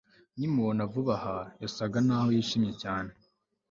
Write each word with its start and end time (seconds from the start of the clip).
Nkimubona 0.37 0.81
vuba 0.91 1.15
aha 1.19 1.37
yasaga 1.61 1.97
naho 2.05 2.27
yishimye 2.35 2.73
cyane 2.81 3.11